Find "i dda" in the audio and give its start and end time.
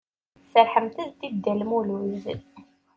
1.27-1.53